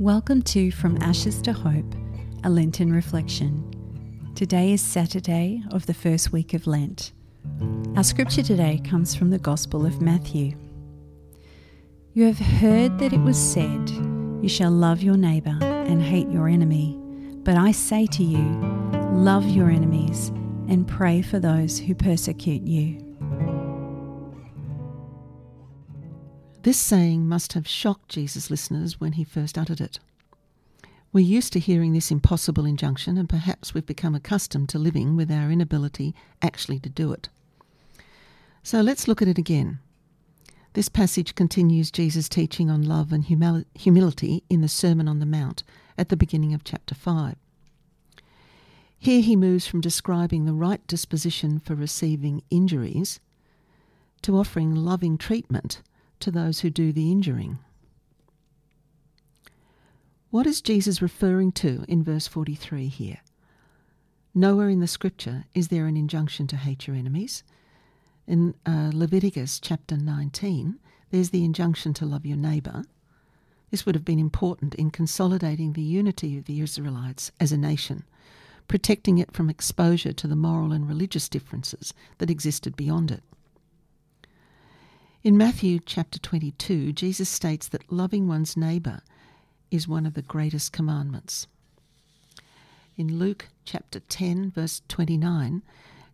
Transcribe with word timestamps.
Welcome 0.00 0.42
to 0.42 0.70
From 0.70 0.96
Ashes 1.02 1.42
to 1.42 1.52
Hope, 1.52 1.92
a 2.44 2.48
Lenten 2.48 2.92
reflection. 2.92 4.32
Today 4.36 4.72
is 4.72 4.80
Saturday 4.80 5.60
of 5.72 5.86
the 5.86 5.92
first 5.92 6.30
week 6.30 6.54
of 6.54 6.68
Lent. 6.68 7.10
Our 7.96 8.04
scripture 8.04 8.44
today 8.44 8.80
comes 8.88 9.16
from 9.16 9.30
the 9.30 9.40
Gospel 9.40 9.84
of 9.84 10.00
Matthew. 10.00 10.56
You 12.14 12.26
have 12.26 12.38
heard 12.38 13.00
that 13.00 13.12
it 13.12 13.20
was 13.22 13.36
said, 13.36 13.90
You 14.40 14.48
shall 14.48 14.70
love 14.70 15.02
your 15.02 15.16
neighbour 15.16 15.58
and 15.60 16.00
hate 16.00 16.30
your 16.30 16.46
enemy. 16.46 16.96
But 17.42 17.56
I 17.56 17.72
say 17.72 18.06
to 18.06 18.22
you, 18.22 18.44
love 19.10 19.46
your 19.46 19.68
enemies 19.68 20.28
and 20.68 20.86
pray 20.86 21.22
for 21.22 21.40
those 21.40 21.76
who 21.76 21.96
persecute 21.96 22.62
you. 22.62 23.07
This 26.68 26.76
saying 26.76 27.26
must 27.26 27.54
have 27.54 27.66
shocked 27.66 28.10
Jesus' 28.10 28.50
listeners 28.50 29.00
when 29.00 29.12
he 29.12 29.24
first 29.24 29.56
uttered 29.56 29.80
it. 29.80 30.00
We're 31.14 31.24
used 31.24 31.54
to 31.54 31.60
hearing 31.60 31.94
this 31.94 32.10
impossible 32.10 32.66
injunction, 32.66 33.16
and 33.16 33.26
perhaps 33.26 33.72
we've 33.72 33.86
become 33.86 34.14
accustomed 34.14 34.68
to 34.68 34.78
living 34.78 35.16
with 35.16 35.30
our 35.30 35.50
inability 35.50 36.14
actually 36.42 36.78
to 36.80 36.90
do 36.90 37.10
it. 37.10 37.30
So 38.62 38.82
let's 38.82 39.08
look 39.08 39.22
at 39.22 39.28
it 39.28 39.38
again. 39.38 39.78
This 40.74 40.90
passage 40.90 41.34
continues 41.34 41.90
Jesus' 41.90 42.28
teaching 42.28 42.68
on 42.68 42.82
love 42.82 43.14
and 43.14 43.24
humility 43.24 44.44
in 44.50 44.60
the 44.60 44.68
Sermon 44.68 45.08
on 45.08 45.20
the 45.20 45.24
Mount 45.24 45.62
at 45.96 46.10
the 46.10 46.18
beginning 46.18 46.52
of 46.52 46.64
chapter 46.64 46.94
5. 46.94 47.36
Here 48.98 49.22
he 49.22 49.36
moves 49.36 49.66
from 49.66 49.80
describing 49.80 50.44
the 50.44 50.52
right 50.52 50.86
disposition 50.86 51.60
for 51.60 51.74
receiving 51.74 52.42
injuries 52.50 53.20
to 54.20 54.36
offering 54.36 54.74
loving 54.74 55.16
treatment 55.16 55.80
to 56.20 56.30
those 56.30 56.60
who 56.60 56.70
do 56.70 56.92
the 56.92 57.10
injuring. 57.10 57.58
What 60.30 60.46
is 60.46 60.60
Jesus 60.60 61.00
referring 61.00 61.52
to 61.52 61.84
in 61.88 62.02
verse 62.02 62.26
43 62.26 62.88
here? 62.88 63.20
Nowhere 64.34 64.68
in 64.68 64.80
the 64.80 64.86
scripture 64.86 65.46
is 65.54 65.68
there 65.68 65.86
an 65.86 65.96
injunction 65.96 66.46
to 66.48 66.56
hate 66.56 66.86
your 66.86 66.94
enemies. 66.94 67.42
In 68.26 68.54
uh, 68.66 68.90
Leviticus 68.92 69.58
chapter 69.58 69.96
19, 69.96 70.78
there's 71.10 71.30
the 71.30 71.44
injunction 71.44 71.94
to 71.94 72.04
love 72.04 72.26
your 72.26 72.36
neighbour. 72.36 72.84
This 73.70 73.86
would 73.86 73.94
have 73.94 74.04
been 74.04 74.18
important 74.18 74.74
in 74.74 74.90
consolidating 74.90 75.72
the 75.72 75.82
unity 75.82 76.36
of 76.36 76.44
the 76.44 76.60
Israelites 76.60 77.32
as 77.40 77.52
a 77.52 77.56
nation, 77.56 78.04
protecting 78.66 79.16
it 79.16 79.32
from 79.32 79.48
exposure 79.48 80.12
to 80.12 80.26
the 80.26 80.36
moral 80.36 80.72
and 80.72 80.86
religious 80.86 81.28
differences 81.28 81.94
that 82.18 82.30
existed 82.30 82.76
beyond 82.76 83.10
it. 83.10 83.22
In 85.24 85.36
Matthew 85.36 85.80
chapter 85.84 86.16
22, 86.20 86.92
Jesus 86.92 87.28
states 87.28 87.66
that 87.68 87.90
loving 87.90 88.28
one's 88.28 88.56
neighbour 88.56 89.00
is 89.68 89.88
one 89.88 90.06
of 90.06 90.14
the 90.14 90.22
greatest 90.22 90.72
commandments. 90.72 91.48
In 92.96 93.18
Luke 93.18 93.48
chapter 93.64 93.98
10, 93.98 94.52
verse 94.52 94.80
29, 94.86 95.62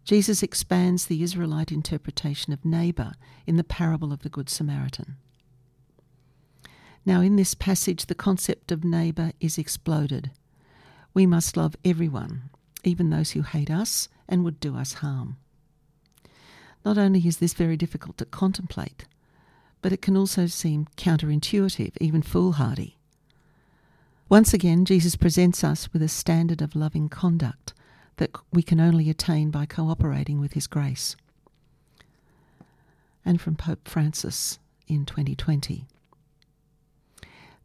Jesus 0.07 0.43
expands 0.43 1.05
the 1.05 1.23
Israelite 1.23 1.71
interpretation 1.71 2.55
of 2.55 2.65
neighbour 2.65 3.13
in 3.47 3.59
the 3.59 3.63
parable 3.63 4.11
of 4.11 4.21
the 4.21 4.31
Good 4.31 4.49
Samaritan. 4.49 5.17
Now, 7.05 7.21
in 7.21 7.37
this 7.37 7.53
passage, 7.53 8.07
the 8.07 8.15
concept 8.15 8.73
of 8.73 8.85
neighbour 8.85 9.33
is 9.39 9.59
exploded. 9.59 10.31
We 11.13 11.27
must 11.27 11.59
love 11.59 11.77
everyone, 11.85 12.49
even 12.85 13.11
those 13.11 13.33
who 13.33 13.43
hate 13.43 13.71
us 13.71 14.09
and 14.27 14.45
would 14.45 14.61
do 14.61 14.75
us 14.75 14.95
harm. 14.95 15.37
Not 16.85 16.99
only 16.99 17.21
is 17.21 17.39
this 17.39 17.55
very 17.55 17.77
difficult 17.77 18.19
to 18.19 18.25
contemplate, 18.27 19.07
but 19.81 19.93
it 19.93 20.03
can 20.03 20.17
also 20.17 20.47
seem 20.47 20.89
counterintuitive, 20.97 21.93
even 22.01 22.23
foolhardy. 22.23 22.97
Once 24.29 24.55
again, 24.55 24.85
Jesus 24.85 25.17
presents 25.17 25.63
us 25.63 25.93
with 25.93 26.03
a 26.03 26.09
standard 26.09 26.63
of 26.63 26.75
loving 26.75 27.09
conduct 27.09 27.75
that 28.17 28.31
we 28.53 28.63
can 28.63 28.81
only 28.81 29.11
attain 29.11 29.51
by 29.51 29.67
cooperating 29.67 30.41
with 30.41 30.53
His 30.53 30.67
grace. 30.67 31.17
And 33.25 33.41
from 33.41 33.57
Pope 33.57 33.89
Francis 33.89 34.59
in 34.87 35.05
2020. 35.07 35.85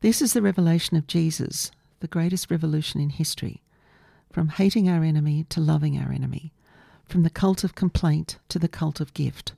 This 0.02 0.22
is 0.22 0.34
the 0.34 0.42
revelation 0.42 0.96
of 0.96 1.08
Jesus, 1.08 1.72
the 2.00 2.08
greatest 2.08 2.50
revolution 2.50 3.02
in 3.02 3.10
history, 3.10 3.62
from 4.32 4.50
hating 4.50 4.88
our 4.88 5.04
enemy 5.04 5.46
to 5.50 5.60
loving 5.60 5.98
our 5.98 6.12
enemy, 6.12 6.54
from 7.10 7.24
the 7.24 7.30
cult 7.30 7.64
of 7.64 7.74
complaint 7.74 8.38
to 8.50 8.60
the 8.60 8.68
cult 8.68 9.00
of 9.00 9.14
gift. 9.16 9.54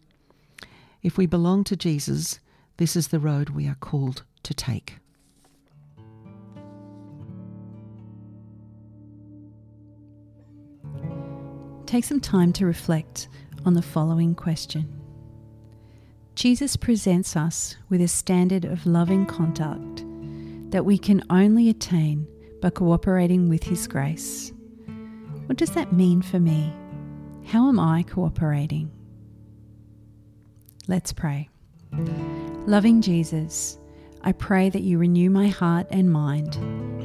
If 1.03 1.17
we 1.17 1.25
belong 1.25 1.65
to 1.65 1.75
Jesus, 1.75 2.39
this 2.77 2.95
is 2.95 3.09
the 3.09 3.19
road 3.19 3.49
we 3.49 3.67
are 3.67 3.75
called 3.75 4.23
to 4.43 4.53
take. 4.53 4.97
Take 11.85 12.05
some 12.05 12.21
time 12.21 12.53
to 12.53 12.65
reflect 12.65 13.27
on 13.65 13.73
the 13.73 13.81
following 13.81 14.33
question. 14.33 14.87
Jesus 16.35 16.77
presents 16.77 17.35
us 17.35 17.75
with 17.89 17.99
a 18.01 18.07
standard 18.07 18.63
of 18.63 18.85
loving 18.85 19.25
conduct 19.25 20.05
that 20.71 20.85
we 20.85 20.97
can 20.97 21.21
only 21.29 21.67
attain 21.67 22.25
by 22.61 22.69
cooperating 22.69 23.49
with 23.49 23.63
His 23.63 23.87
grace. 23.87 24.53
What 25.47 25.57
does 25.57 25.71
that 25.71 25.91
mean 25.91 26.21
for 26.21 26.39
me? 26.39 26.73
How 27.45 27.67
am 27.67 27.79
I 27.79 28.03
cooperating? 28.03 28.91
Let's 30.87 31.13
pray. 31.13 31.49
Loving 32.65 33.01
Jesus, 33.01 33.77
I 34.21 34.31
pray 34.31 34.69
that 34.69 34.83
you 34.83 34.97
renew 34.97 35.29
my 35.29 35.47
heart 35.47 35.87
and 35.89 36.11
mind 36.11 36.55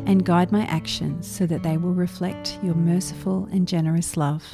and 0.07 0.25
guide 0.25 0.53
my 0.53 0.65
actions 0.67 1.27
so 1.27 1.47
that 1.47 1.63
they 1.63 1.77
will 1.77 1.95
reflect 1.95 2.59
your 2.63 2.75
merciful 2.75 3.49
and 3.51 3.67
generous 3.67 4.17
love. 4.17 4.45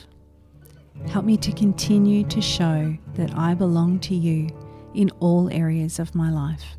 Help 1.08 1.24
me 1.24 1.36
to 1.38 1.52
continue 1.52 2.24
to 2.24 2.40
show 2.40 2.96
that 3.14 3.36
I 3.36 3.54
belong 3.54 3.98
to 4.00 4.14
you 4.14 4.48
in 4.94 5.10
all 5.20 5.50
areas 5.50 5.98
of 5.98 6.14
my 6.14 6.30
life. 6.30 6.76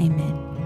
Amen. 0.00 0.61